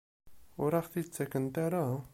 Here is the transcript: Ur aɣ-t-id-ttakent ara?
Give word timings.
Ur 0.63 0.71
aɣ-t-id-ttakent 0.79 1.55
ara? 1.65 1.85